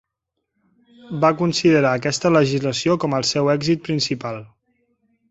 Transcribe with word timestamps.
Va 1.25 1.29
considerar 1.41 1.91
aquesta 1.99 2.31
legislació 2.35 2.95
com 3.03 3.13
el 3.19 3.27
seu 3.33 3.51
èxit 3.57 3.83
principal. 3.89 4.41